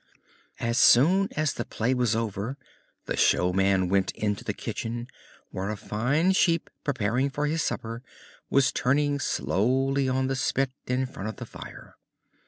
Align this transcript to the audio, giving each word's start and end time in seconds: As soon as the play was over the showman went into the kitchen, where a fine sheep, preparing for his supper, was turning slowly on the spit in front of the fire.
As 0.59 0.79
soon 0.79 1.29
as 1.33 1.53
the 1.53 1.63
play 1.63 1.93
was 1.93 2.15
over 2.15 2.57
the 3.05 3.15
showman 3.15 3.87
went 3.87 4.09
into 4.13 4.43
the 4.43 4.51
kitchen, 4.51 5.07
where 5.51 5.69
a 5.69 5.77
fine 5.77 6.31
sheep, 6.31 6.71
preparing 6.83 7.29
for 7.29 7.45
his 7.45 7.61
supper, 7.61 8.01
was 8.49 8.71
turning 8.71 9.19
slowly 9.19 10.09
on 10.09 10.25
the 10.25 10.35
spit 10.35 10.71
in 10.87 11.05
front 11.05 11.29
of 11.29 11.35
the 11.35 11.45
fire. 11.45 11.97